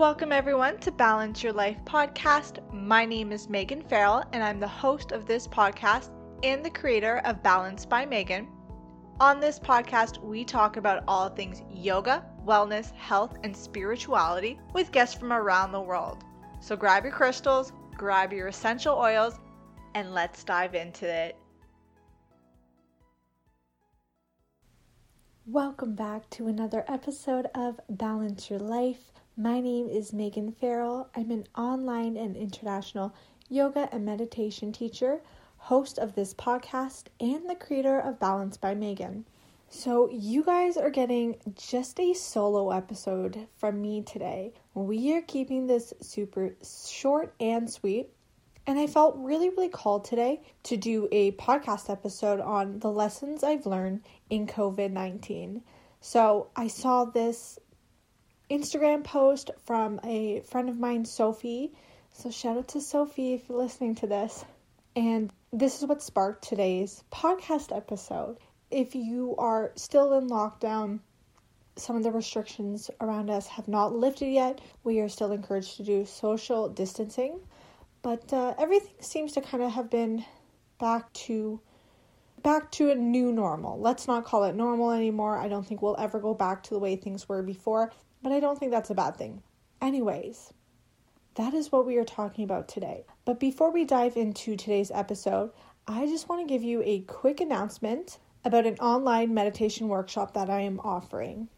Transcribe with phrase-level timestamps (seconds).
[0.00, 2.60] Welcome, everyone, to Balance Your Life podcast.
[2.72, 6.08] My name is Megan Farrell, and I'm the host of this podcast
[6.42, 8.48] and the creator of Balance by Megan.
[9.20, 15.18] On this podcast, we talk about all things yoga, wellness, health, and spirituality with guests
[15.18, 16.24] from around the world.
[16.62, 19.38] So grab your crystals, grab your essential oils,
[19.94, 21.36] and let's dive into it.
[25.44, 29.12] Welcome back to another episode of Balance Your Life.
[29.40, 31.08] My name is Megan Farrell.
[31.16, 33.14] I'm an online and international
[33.48, 35.22] yoga and meditation teacher,
[35.56, 39.24] host of this podcast, and the creator of Balance by Megan.
[39.70, 44.52] So, you guys are getting just a solo episode from me today.
[44.74, 48.10] We are keeping this super short and sweet.
[48.66, 53.42] And I felt really, really called today to do a podcast episode on the lessons
[53.42, 55.62] I've learned in COVID 19.
[56.02, 57.58] So, I saw this
[58.50, 61.72] Instagram post from a friend of mine, Sophie.
[62.12, 64.44] So shout out to Sophie if you're listening to this.
[64.96, 68.38] And this is what sparked today's podcast episode.
[68.68, 70.98] If you are still in lockdown,
[71.76, 74.60] some of the restrictions around us have not lifted yet.
[74.82, 77.38] We are still encouraged to do social distancing,
[78.02, 80.24] but uh, everything seems to kind of have been
[80.80, 81.60] back to
[82.42, 83.78] back to a new normal.
[83.78, 85.38] Let's not call it normal anymore.
[85.38, 88.40] I don't think we'll ever go back to the way things were before but I
[88.40, 89.42] don't think that's a bad thing.
[89.80, 90.52] Anyways,
[91.36, 93.04] that is what we are talking about today.
[93.24, 95.52] But before we dive into today's episode,
[95.86, 100.50] I just want to give you a quick announcement about an online meditation workshop that
[100.50, 101.48] I am offering.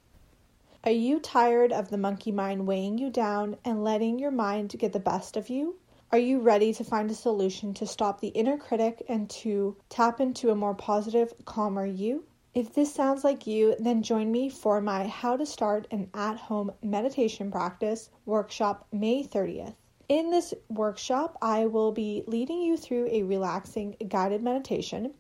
[0.85, 4.93] Are you tired of the monkey mind weighing you down and letting your mind get
[4.93, 5.77] the best of you?
[6.11, 10.21] Are you ready to find a solution to stop the inner critic and to tap
[10.21, 12.25] into a more positive, calmer you?
[12.55, 16.37] If this sounds like you, then join me for my How to Start an At
[16.37, 19.75] Home Meditation Practice workshop May 30th.
[20.07, 25.15] In this workshop, I will be leading you through a relaxing guided meditation,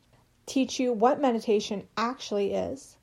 [0.44, 2.98] teach you what meditation actually is,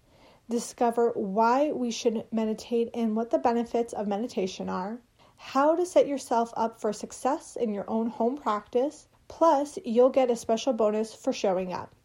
[0.48, 5.02] discover why we should meditate and what the benefits of meditation are,
[5.38, 10.30] how to set yourself up for success in your own home practice, plus, you'll get
[10.30, 11.96] a special bonus for showing up.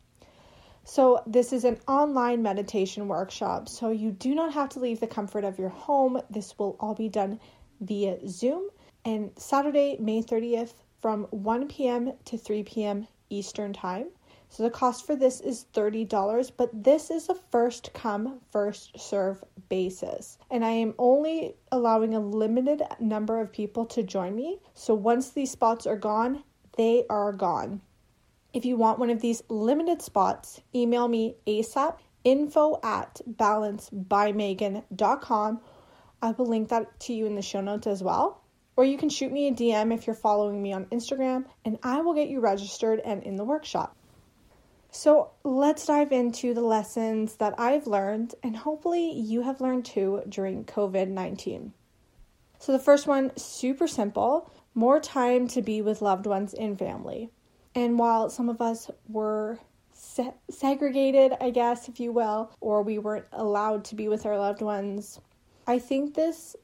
[0.86, 5.06] So, this is an online meditation workshop, so you do not have to leave the
[5.06, 6.20] comfort of your home.
[6.28, 7.40] This will all be done
[7.80, 8.68] via Zoom
[9.02, 12.12] and Saturday, May 30th from 1 p.m.
[12.26, 13.08] to 3 p.m.
[13.30, 14.08] Eastern Time.
[14.50, 19.42] So, the cost for this is $30, but this is a first come, first serve
[19.70, 20.36] basis.
[20.50, 24.60] And I am only allowing a limited number of people to join me.
[24.74, 26.44] So, once these spots are gone,
[26.76, 27.80] they are gone.
[28.54, 35.60] If you want one of these limited spots, email me ASAP info at balancebymegan.com.
[36.22, 38.44] I will link that to you in the show notes as well.
[38.76, 42.00] Or you can shoot me a DM if you're following me on Instagram, and I
[42.02, 43.96] will get you registered and in the workshop.
[44.92, 50.22] So let's dive into the lessons that I've learned, and hopefully you have learned too
[50.28, 51.72] during COVID 19.
[52.60, 57.32] So, the first one, super simple more time to be with loved ones and family.
[57.74, 59.58] And while some of us were
[59.92, 64.38] se- segregated, I guess, if you will, or we weren't allowed to be with our
[64.38, 65.20] loved ones,
[65.66, 66.54] I think this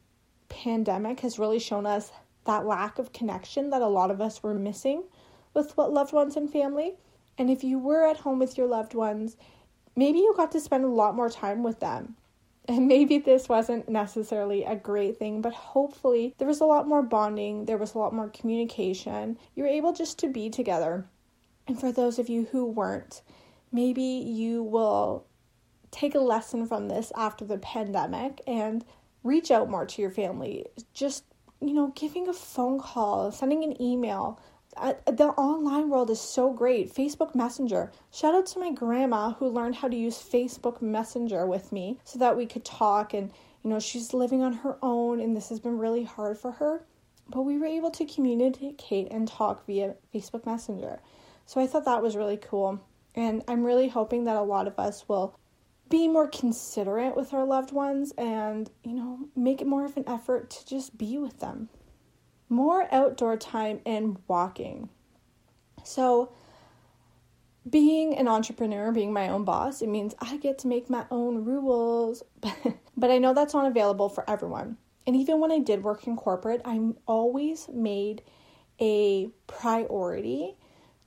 [0.48, 2.12] pandemic has really shown us
[2.44, 5.04] that lack of connection that a lot of us were missing
[5.54, 6.94] with what loved ones and family.
[7.38, 9.36] And if you were at home with your loved ones,
[9.96, 12.16] maybe you got to spend a lot more time with them.
[12.68, 17.02] And maybe this wasn't necessarily a great thing, but hopefully there was a lot more
[17.02, 19.38] bonding, there was a lot more communication.
[19.54, 21.06] You were able just to be together.
[21.66, 23.22] And for those of you who weren't,
[23.72, 25.26] maybe you will
[25.90, 28.84] take a lesson from this after the pandemic and
[29.24, 30.66] reach out more to your family.
[30.94, 31.24] Just,
[31.60, 34.40] you know, giving a phone call, sending an email,
[35.06, 36.94] the online world is so great.
[36.94, 37.92] Facebook Messenger.
[38.12, 42.18] Shout out to my grandma who learned how to use Facebook Messenger with me so
[42.18, 43.12] that we could talk.
[43.12, 43.30] And,
[43.62, 46.84] you know, she's living on her own and this has been really hard for her.
[47.28, 51.00] But we were able to communicate and talk via Facebook Messenger.
[51.46, 52.80] So I thought that was really cool.
[53.14, 55.38] And I'm really hoping that a lot of us will
[55.88, 60.08] be more considerate with our loved ones and, you know, make it more of an
[60.08, 61.68] effort to just be with them
[62.50, 64.90] more outdoor time and walking.
[65.84, 66.32] So,
[67.68, 71.44] being an entrepreneur, being my own boss, it means I get to make my own
[71.44, 72.22] rules.
[72.96, 74.76] but I know that's not available for everyone.
[75.06, 78.22] And even when I did work in corporate, I always made
[78.80, 80.56] a priority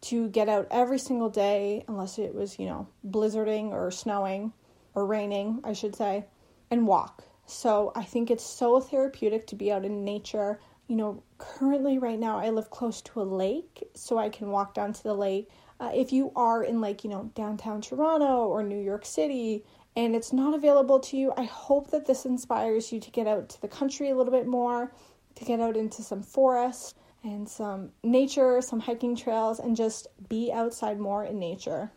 [0.02, 4.52] to get out every single day, unless it was, you know, blizzarding or snowing
[4.96, 6.26] or raining, I should say,
[6.70, 7.24] and walk.
[7.46, 10.60] So I think it's so therapeutic to be out in nature.
[10.88, 14.74] You know, currently, right now, I live close to a lake, so I can walk
[14.74, 15.50] down to the lake.
[15.80, 19.64] Uh, if you are in, like, you know, downtown Toronto or New York City,
[19.96, 23.50] and it's not available to you, I hope that this inspires you to get out
[23.50, 24.92] to the country a little bit more,
[25.36, 30.52] to get out into some forest and some nature, some hiking trails, and just be
[30.52, 31.92] outside more in nature.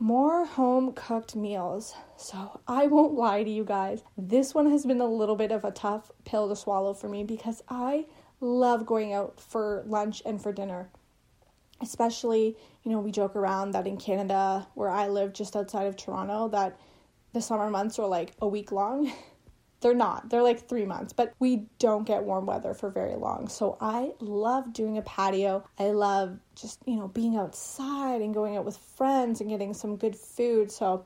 [0.00, 1.92] More home cooked meals.
[2.16, 5.64] So, I won't lie to you guys, this one has been a little bit of
[5.64, 8.06] a tough pill to swallow for me because I
[8.40, 10.88] love going out for lunch and for dinner.
[11.80, 15.96] Especially, you know, we joke around that in Canada, where I live just outside of
[15.96, 16.78] Toronto, that
[17.32, 19.12] the summer months are like a week long.
[19.80, 20.28] They're not.
[20.28, 23.48] They're like three months, but we don't get warm weather for very long.
[23.48, 25.64] So I love doing a patio.
[25.78, 29.96] I love just, you know, being outside and going out with friends and getting some
[29.96, 30.72] good food.
[30.72, 31.04] So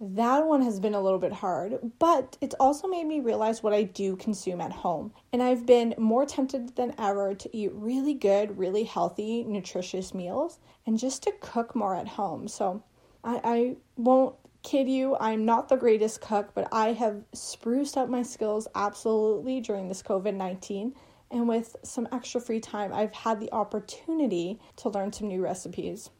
[0.00, 3.72] that one has been a little bit hard, but it's also made me realize what
[3.72, 5.12] I do consume at home.
[5.32, 10.58] And I've been more tempted than ever to eat really good, really healthy, nutritious meals
[10.86, 12.48] and just to cook more at home.
[12.48, 12.82] So
[13.22, 18.08] I, I won't kid you, I'm not the greatest cook, but I have spruced up
[18.08, 20.94] my skills absolutely during this COVID 19.
[21.30, 26.10] And with some extra free time, I've had the opportunity to learn some new recipes.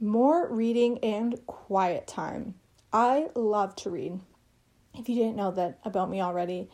[0.00, 2.54] More reading and quiet time.
[2.92, 4.20] I love to read.
[4.94, 6.68] If you didn't know that about me already,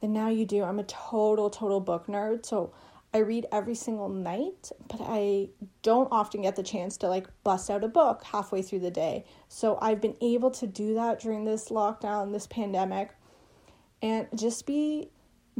[0.00, 0.64] then now you do.
[0.64, 2.44] I'm a total, total book nerd.
[2.44, 2.72] So
[3.12, 5.50] I read every single night, but I
[5.84, 9.24] don't often get the chance to like bust out a book halfway through the day.
[9.48, 13.10] So I've been able to do that during this lockdown, this pandemic,
[14.02, 15.10] and just be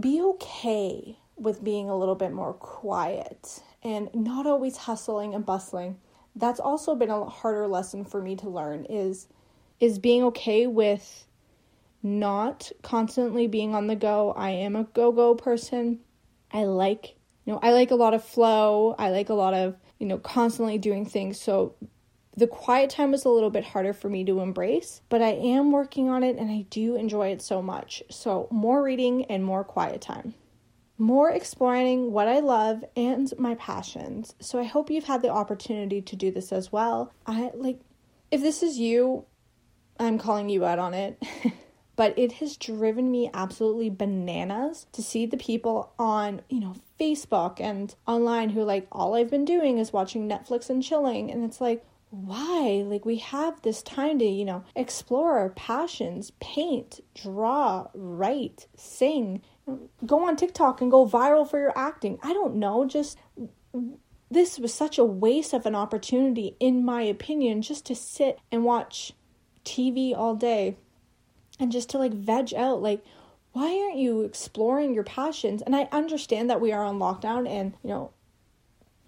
[0.01, 5.99] be okay with being a little bit more quiet and not always hustling and bustling.
[6.35, 9.29] That's also been a harder lesson for me to learn is
[9.79, 11.27] is being okay with
[12.03, 14.33] not constantly being on the go.
[14.33, 16.01] I am a go-go person.
[16.51, 18.95] I like you know, I like a lot of flow.
[18.99, 21.41] I like a lot of, you know, constantly doing things.
[21.41, 21.75] So
[22.37, 25.71] the quiet time was a little bit harder for me to embrace, but I am
[25.71, 28.03] working on it and I do enjoy it so much.
[28.11, 30.35] So, more reading and more quiet time.
[30.99, 34.35] More exploring what I love and my passions.
[34.41, 37.13] So, I hope you've had the opportunity to do this as well.
[37.25, 37.79] I like,
[38.33, 39.27] if this is you,
[40.01, 41.23] I'm calling you out on it.
[41.97, 47.61] but it has driven me absolutely bananas to see the people on, you know, Facebook
[47.61, 51.61] and online who like all I've been doing is watching Netflix and chilling and it's
[51.61, 52.85] like why?
[52.87, 59.43] Like we have this time to, you know, explore our passions, paint, draw, write, sing,
[60.07, 62.19] go on TikTok and go viral for your acting.
[62.23, 63.19] I don't know, just
[64.31, 68.65] this was such a waste of an opportunity in my opinion just to sit and
[68.65, 69.13] watch
[69.65, 70.77] TV all day
[71.59, 73.05] and just to like veg out like
[73.53, 75.63] why aren't you exploring your passions?
[75.63, 78.11] And i understand that we are on lockdown and you know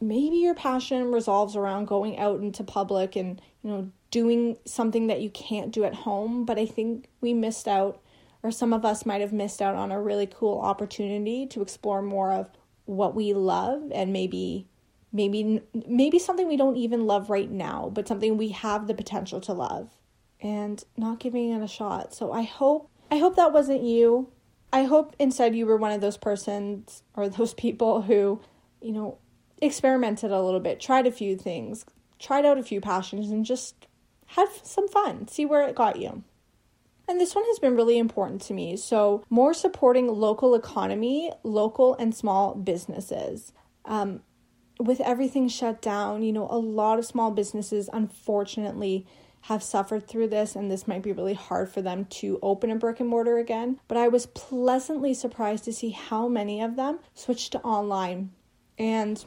[0.00, 5.20] maybe your passion resolves around going out into public and you know doing something that
[5.20, 8.00] you can't do at home but i think we missed out
[8.42, 12.02] or some of us might have missed out on a really cool opportunity to explore
[12.02, 12.50] more of
[12.84, 14.66] what we love and maybe
[15.12, 19.40] maybe maybe something we don't even love right now but something we have the potential
[19.40, 19.95] to love
[20.40, 22.14] and not giving it a shot.
[22.14, 24.28] So I hope I hope that wasn't you.
[24.72, 28.40] I hope instead you were one of those persons or those people who,
[28.80, 29.18] you know,
[29.62, 31.86] experimented a little bit, tried a few things,
[32.18, 33.86] tried out a few passions and just
[34.26, 36.22] had some fun, see where it got you.
[37.08, 38.76] And this one has been really important to me.
[38.76, 43.52] So, more supporting local economy, local and small businesses.
[43.84, 44.22] Um,
[44.80, 49.06] with everything shut down, you know, a lot of small businesses unfortunately
[49.46, 52.74] have suffered through this, and this might be really hard for them to open a
[52.74, 53.78] brick and mortar again.
[53.86, 58.32] But I was pleasantly surprised to see how many of them switched to online.
[58.76, 59.24] And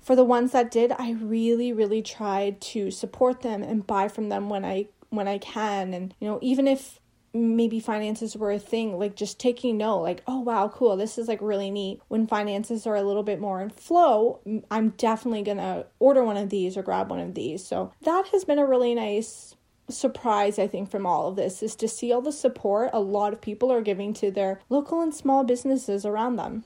[0.00, 4.28] for the ones that did, I really, really tried to support them and buy from
[4.28, 5.92] them when I when I can.
[5.92, 7.00] And you know, even if
[7.38, 11.28] maybe finances were a thing, like just taking note, like, oh wow, cool, this is
[11.28, 12.00] like really neat.
[12.08, 14.40] When finances are a little bit more in flow,
[14.70, 17.66] I'm definitely gonna order one of these or grab one of these.
[17.66, 19.56] So that has been a really nice
[19.90, 23.32] surprise, I think, from all of this is to see all the support a lot
[23.32, 26.64] of people are giving to their local and small businesses around them.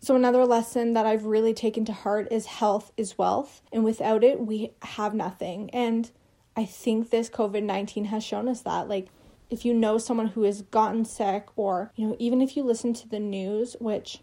[0.00, 4.22] So, another lesson that I've really taken to heart is health is wealth, and without
[4.22, 5.70] it, we have nothing.
[5.70, 6.10] And
[6.56, 8.88] I think this COVID 19 has shown us that.
[8.88, 9.08] Like,
[9.50, 12.92] if you know someone who has gotten sick, or, you know, even if you listen
[12.94, 14.20] to the news, which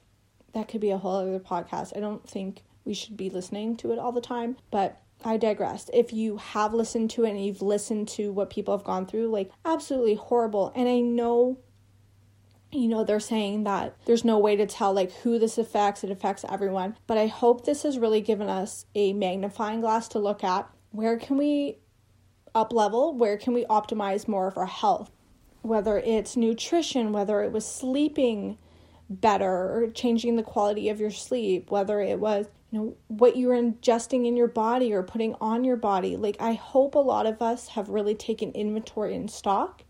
[0.54, 3.92] that could be a whole other podcast, I don't think we should be listening to
[3.92, 5.90] it all the time, but I digress.
[5.94, 9.28] If you have listened to it and you've listened to what people have gone through,
[9.28, 10.72] like absolutely horrible.
[10.76, 11.60] And I know
[12.72, 16.10] you know they're saying that there's no way to tell like who this affects it
[16.10, 20.42] affects everyone but i hope this has really given us a magnifying glass to look
[20.42, 21.78] at where can we
[22.54, 25.12] up level where can we optimize more of our health
[25.62, 28.58] whether it's nutrition whether it was sleeping
[29.10, 33.56] better or changing the quality of your sleep whether it was you know what you're
[33.56, 37.42] ingesting in your body or putting on your body like i hope a lot of
[37.42, 39.84] us have really taken inventory in stock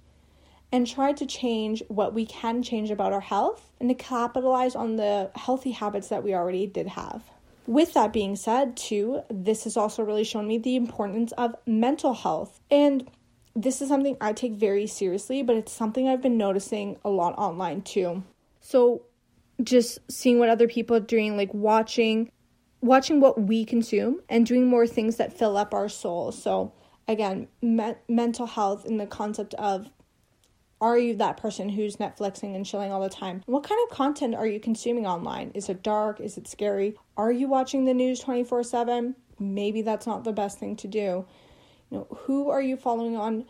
[0.72, 4.96] and tried to change what we can change about our health and to capitalize on
[4.96, 7.24] the healthy habits that we already did have.
[7.68, 12.14] With that being said, too, this has also really shown me the importance of mental
[12.14, 12.60] health.
[12.70, 13.10] And
[13.56, 17.38] this is something I take very seriously, but it's something I've been noticing a lot
[17.38, 18.24] online too.
[18.60, 19.04] So,
[19.62, 22.32] just seeing what other people are doing, like watching
[22.82, 26.32] watching what we consume and doing more things that fill up our soul.
[26.32, 26.74] So,
[27.08, 29.90] again, me- mental health in the concept of
[30.82, 33.44] are you that person who's Netflixing and chilling all the time?
[33.46, 35.52] What kind of content are you consuming online?
[35.54, 36.20] Is it dark?
[36.20, 36.98] Is it scary?
[37.16, 39.16] Are you watching the news 24 7?
[39.40, 41.26] Maybe that's not the best thing to do.
[41.90, 43.46] You know, who are you following on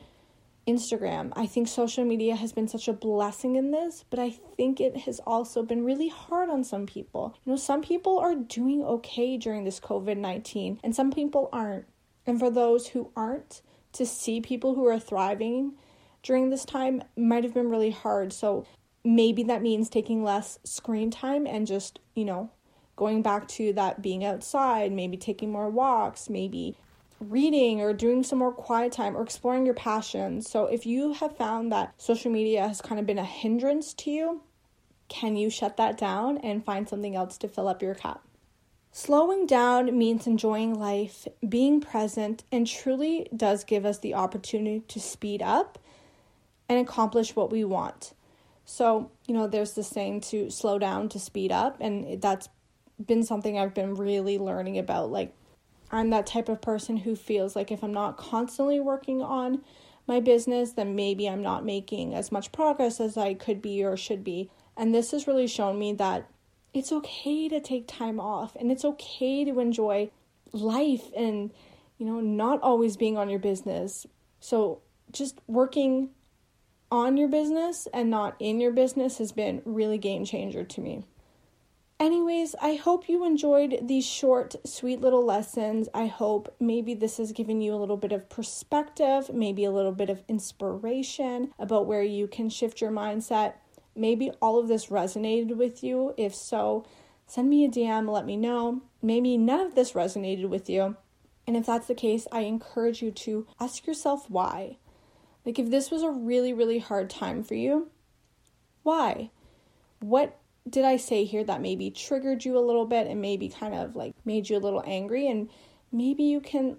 [0.67, 1.31] Instagram?
[1.35, 4.97] I think social media has been such a blessing in this, but I think it
[4.97, 7.35] has also been really hard on some people.
[7.45, 11.85] You know, some people are doing okay during this COVID 19, and some people aren't.
[12.27, 13.61] And for those who aren't,
[13.93, 15.73] to see people who are thriving
[16.23, 18.33] during this time might have been really hard.
[18.33, 18.65] So
[19.03, 22.51] maybe that means taking less screen time and just, you know,
[22.95, 26.77] going back to that being outside, maybe taking more walks, maybe
[27.19, 30.49] reading or doing some more quiet time or exploring your passions.
[30.49, 34.11] So if you have found that social media has kind of been a hindrance to
[34.11, 34.41] you,
[35.07, 38.25] can you shut that down and find something else to fill up your cup?
[38.93, 44.99] Slowing down means enjoying life, being present, and truly does give us the opportunity to
[44.99, 45.79] speed up
[46.71, 48.13] and accomplish what we want.
[48.63, 52.47] So, you know, there's this saying to slow down to speed up, and that's
[53.05, 55.11] been something I've been really learning about.
[55.11, 55.35] Like,
[55.91, 59.63] I'm that type of person who feels like if I'm not constantly working on
[60.07, 63.97] my business, then maybe I'm not making as much progress as I could be or
[63.97, 64.49] should be.
[64.77, 66.29] And this has really shown me that
[66.73, 70.09] it's okay to take time off and it's okay to enjoy
[70.53, 71.51] life and,
[71.97, 74.07] you know, not always being on your business.
[74.39, 74.79] So,
[75.11, 76.11] just working
[76.91, 81.03] on your business and not in your business has been really game changer to me.
[82.01, 85.87] Anyways, I hope you enjoyed these short, sweet little lessons.
[85.93, 89.91] I hope maybe this has given you a little bit of perspective, maybe a little
[89.91, 93.53] bit of inspiration about where you can shift your mindset.
[93.95, 96.15] Maybe all of this resonated with you.
[96.17, 96.85] If so,
[97.27, 98.81] send me a DM, let me know.
[99.03, 100.97] Maybe none of this resonated with you.
[101.45, 104.77] And if that's the case, I encourage you to ask yourself why.
[105.45, 107.89] Like, if this was a really, really hard time for you,
[108.83, 109.31] why?
[109.99, 113.73] What did I say here that maybe triggered you a little bit and maybe kind
[113.73, 115.27] of like made you a little angry?
[115.27, 115.49] And
[115.91, 116.77] maybe you can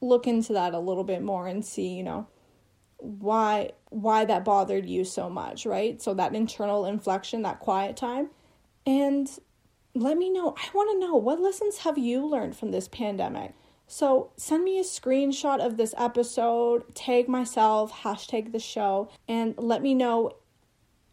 [0.00, 2.26] look into that a little bit more and see, you know,
[2.96, 6.00] why why that bothered you so much, right?
[6.00, 8.30] So that internal inflection, that quiet time.
[8.86, 9.28] And
[9.94, 10.54] let me know.
[10.56, 13.54] I want to know what lessons have you learned from this pandemic?
[13.92, 19.82] So send me a screenshot of this episode, tag myself, hashtag the show, and let
[19.82, 20.32] me know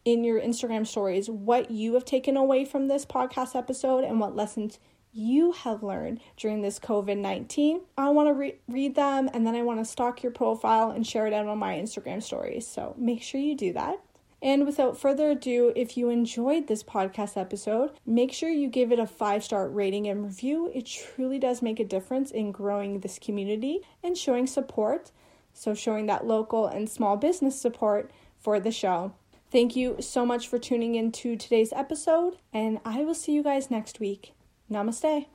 [0.06, 4.34] in your Instagram stories what you have taken away from this podcast episode and what
[4.34, 4.78] lessons
[5.12, 7.82] you have learned during this COVID 19.
[7.98, 11.06] I want to re- read them and then I want to stalk your profile and
[11.06, 12.66] share it out on my Instagram stories.
[12.66, 14.00] So make sure you do that.
[14.42, 18.98] And without further ado, if you enjoyed this podcast episode, make sure you give it
[18.98, 20.70] a five star rating and review.
[20.74, 25.10] It truly does make a difference in growing this community and showing support.
[25.52, 29.12] So, showing that local and small business support for the show.
[29.50, 33.42] Thank you so much for tuning in to today's episode, and I will see you
[33.42, 34.32] guys next week.
[34.70, 35.26] Namaste.